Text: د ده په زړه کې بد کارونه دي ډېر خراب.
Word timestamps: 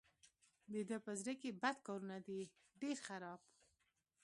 د 0.71 0.73
ده 0.89 0.97
په 1.05 1.11
زړه 1.19 1.33
کې 1.41 1.57
بد 1.61 1.77
کارونه 1.87 2.17
دي 2.27 2.41
ډېر 2.81 2.97
خراب. 3.07 3.39